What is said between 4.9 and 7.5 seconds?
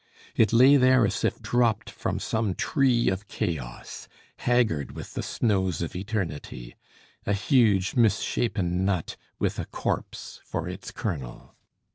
with the snows of eternity a